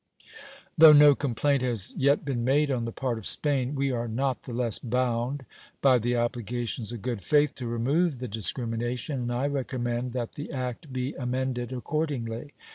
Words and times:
Though 0.79 0.93
no 0.93 1.13
complaint 1.13 1.61
has 1.61 1.93
yet 1.95 2.25
been 2.25 2.43
made 2.43 2.71
on 2.71 2.85
the 2.85 2.91
part 2.91 3.19
of 3.19 3.27
Spain, 3.27 3.75
we 3.75 3.91
are 3.91 4.07
not 4.07 4.41
the 4.41 4.51
less 4.51 4.79
bound 4.79 5.45
by 5.79 5.99
the 5.99 6.15
obligations 6.15 6.91
of 6.91 7.03
good 7.03 7.21
faith 7.21 7.53
to 7.57 7.67
remove 7.67 8.17
the 8.17 8.27
discrimination, 8.27 9.21
and 9.21 9.31
I 9.31 9.45
recommend 9.45 10.13
that 10.13 10.33
the 10.33 10.51
act 10.51 10.91
be 10.91 11.13
amended 11.19 11.71
accordingly. 11.71 12.53